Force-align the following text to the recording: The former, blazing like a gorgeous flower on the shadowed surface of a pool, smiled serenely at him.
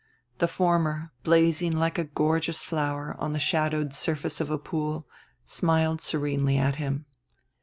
The 0.39 0.47
former, 0.47 1.11
blazing 1.21 1.73
like 1.73 1.99
a 1.99 2.03
gorgeous 2.03 2.63
flower 2.63 3.15
on 3.19 3.33
the 3.33 3.39
shadowed 3.39 3.93
surface 3.93 4.41
of 4.41 4.49
a 4.49 4.57
pool, 4.57 5.07
smiled 5.45 6.01
serenely 6.01 6.57
at 6.57 6.77
him. 6.77 7.05